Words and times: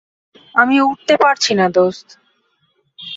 আমি 0.55 0.75
উঠতে 0.81 1.15
পারছি 1.17 1.51
না, 1.53 1.65
দোস্ত! 1.69 2.07